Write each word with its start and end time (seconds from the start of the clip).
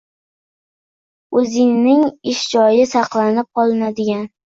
o‘zining 1.41 2.01
ish 2.31 2.39
joyi 2.55 2.87
saqlanib 2.93 3.51
qolinadigan 3.61 4.25